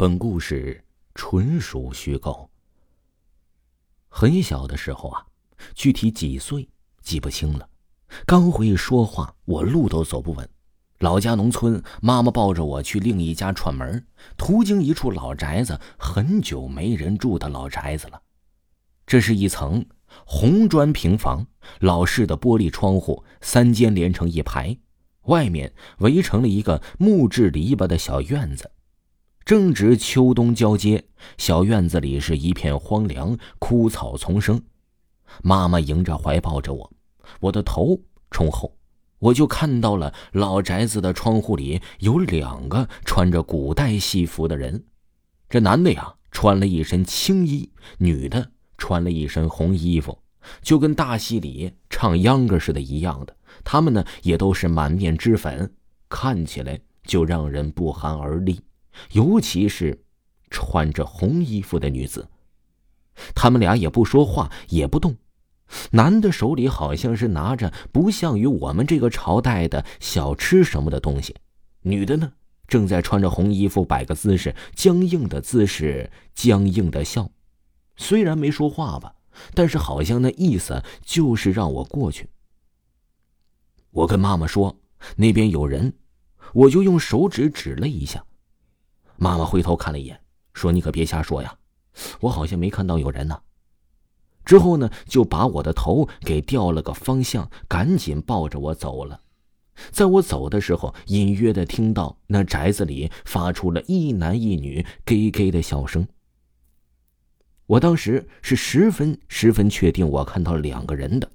[0.00, 0.82] 本故事
[1.14, 2.48] 纯属虚构。
[4.08, 5.26] 很小的时候啊，
[5.74, 6.66] 具体几岁
[7.02, 7.68] 记不清了。
[8.24, 10.48] 刚会说话，我路都走不稳。
[11.00, 14.06] 老家农村，妈妈抱着我去另一家串门，
[14.38, 18.22] 途经一处老宅子，很久没人住的老宅子了。
[19.06, 19.84] 这是一层
[20.24, 21.46] 红砖平房，
[21.80, 24.74] 老式的玻璃窗户，三间连成一排。
[25.24, 28.70] 外面围成了一个木质篱笆的小院子，
[29.50, 31.02] 正值秋冬交接，
[31.36, 34.62] 小院子里是一片荒凉，枯草丛生。
[35.42, 36.92] 妈妈迎着怀抱着我，
[37.40, 38.72] 我的头冲后，
[39.18, 44.84] 我就看到了老宅子的窗户里有两个穿着古代戏服的人。
[45.48, 50.16] 这男的呀，穿了一身青衣；女的穿了一身红衣服，
[50.62, 53.36] 就跟大戏里唱秧歌似的一样的。
[53.64, 55.74] 他们呢，也都是满面脂粉，
[56.08, 58.60] 看起来就让人不寒而栗。
[59.12, 60.02] 尤其是
[60.50, 62.28] 穿着红衣服的女子，
[63.34, 65.16] 他们俩也不说话，也不动。
[65.92, 71.36] 男的手里好像是拿着不像于我们这个朝代的小吃什么的东西，
[71.82, 72.32] 女的呢，
[72.66, 77.30] 正在穿着红衣服摆个姿势，僵硬的姿势，僵硬的笑。
[77.96, 79.14] 虽然没说话吧，
[79.54, 82.28] 但是好像那意思就是让我过去。
[83.92, 84.76] 我跟妈妈说
[85.16, 85.92] 那边有人，
[86.52, 88.24] 我就用手指指了一下。
[89.22, 90.18] 妈妈回头看了一眼，
[90.54, 91.54] 说：“你可别瞎说呀，
[92.20, 93.38] 我好像没看到有人呢。”
[94.46, 99.20] 之后呢，就把我的头给调了个方向，赶紧抱着我走了。
[99.90, 106.08] 在我走的时候，隐约的听到那宅子里发出了一男一女“咯咯”的笑声。
[107.66, 111.30] 我当时是十分十分确定，我看到两个人的。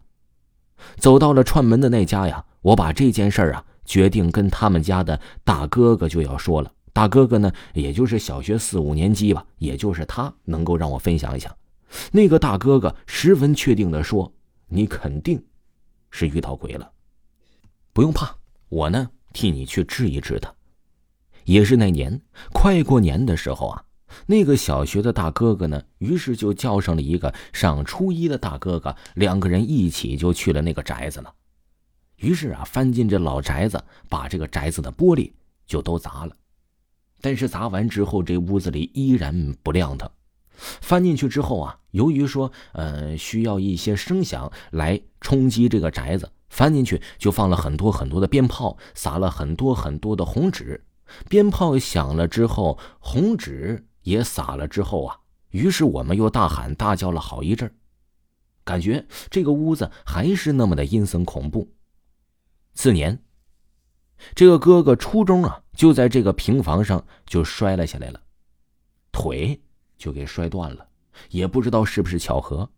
[0.98, 6.72] 走到了串门的那家呀，我把这件事儿啊，决定跟他们家的大哥哥就要说了。
[6.96, 11.54] 大哥哥呢，也就是小学四五年级吧，也就是他能够让我分享一下。
[12.10, 14.32] 那个大哥哥十分确定的说
[14.70, 15.44] ：“你肯定
[16.10, 16.90] 是遇到鬼了，
[17.92, 18.34] 不用怕，
[18.70, 20.50] 我呢替你去治一治他。”
[21.44, 22.22] 也是那年
[22.54, 23.84] 快过年的时候啊。
[24.26, 31.34] 那个小学的大哥哥呢，于是就叫上了一个上初一的大哥哥，两个人一起就去了那个宅子了。
[32.16, 35.34] 于是啊，翻进这老宅子，把这个宅子的玻璃
[35.68, 36.34] 就都砸了。
[37.26, 40.12] 但是砸完之后，这屋子里依然不亮堂。
[40.54, 50.86] 翻进去之后啊，由于说呃需要一些声响来冲击这个宅子，翻进去就放了很多很多的鞭炮，撒了很多很多的红纸。
[51.28, 53.88] 鞭炮响了之后，红纸。
[54.04, 55.18] 也撒了之后啊，
[55.50, 57.74] 于是我们又大喊大叫了好一阵
[58.64, 61.74] 感觉这个屋子还是那么的阴森恐怖。
[62.76, 63.24] 次年，
[64.36, 68.22] 这个哥哥初中啊，就在这个平房上就摔了下来了，
[69.12, 69.60] 腿
[69.98, 70.88] 就给摔断了，
[71.30, 72.70] 也不知道是不是巧合。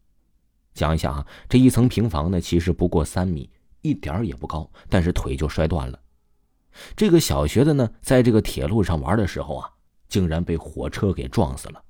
[0.74, 3.50] 讲一下啊，这一层平房呢，其实不过三米，
[3.81, 6.00] 一点也不高，但是腿就摔断了。
[6.96, 9.72] 这个小学的呢，在这个铁路上玩的时候啊。
[10.09, 11.84] 竟然被火车给撞死了，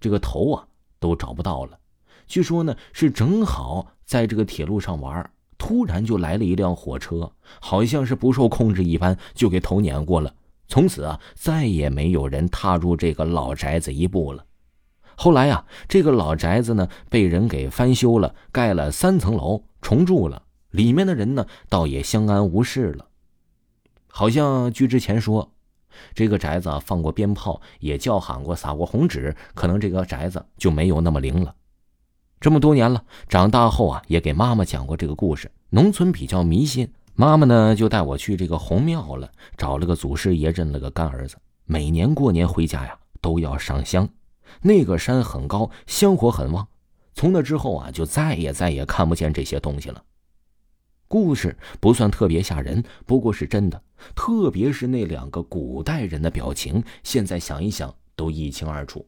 [0.00, 0.66] 这个头啊
[0.98, 1.78] 都找不到了。
[2.26, 10.34] 据说呢是正好在这个铁路上玩，突然就来了一辆火车，好像是不受控制一般，就给头碾过了。
[10.72, 14.46] 从此啊再也没有人踏入这个老宅子一步了。
[15.16, 23.06] 后来呀，这个老宅子呢被人给翻修了，盖了三层楼，重住了，里面的人呢倒也相安无事了。
[24.08, 25.52] 好像据之前说。
[26.14, 31.54] 这个宅子放过鞭炮，也叫喊过、撒过红纸，可能这个宅子就没有那么灵了。
[32.40, 35.50] 这么多年了，长大后啊，也给妈妈讲过这个故事。
[35.68, 41.36] 农村比较迷信，妈妈呢就带我去这个红庙了，找了个祖师爷，认了个干儿子。
[41.64, 44.08] 每年过年回家呀，都要上香。
[44.60, 46.66] 那个山很高，香火很旺。
[47.14, 50.02] 从那之后啊，就再也再也看不见这些东西了。
[51.06, 53.82] 故事不算特别吓人，不过是真的。
[54.14, 59.06] 特别是那两个古代人的表情，现在想一想都一清二楚。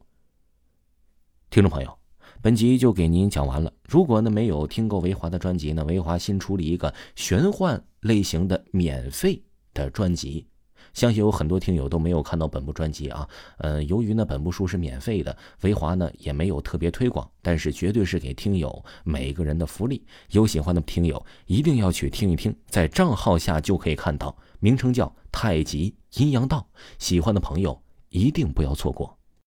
[1.51, 1.99] 听众朋友，
[2.45, 3.73] 本集就给您讲完了。
[3.89, 9.43] 如果呢没有听够维华的专辑呢，维华新出了一个玄幻类型的免费
[9.73, 10.47] 的专辑，
[10.93, 13.27] 相信有很多听友都没有看到本部专辑啊。
[13.57, 20.05] 呃，由于呢本部书是免费的，维华呢也没有特别推广，但是绝对是给听友每个人的福利。
[20.33, 26.69] 有喜欢的听友一定要去听一听，在账号下就可以看到，名称叫太极阴阳道。
[26.99, 29.19] 喜欢的朋友一定不要错过。